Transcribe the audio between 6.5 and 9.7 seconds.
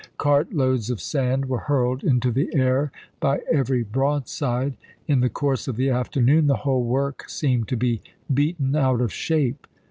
whole work seemed to be beaten out of shape.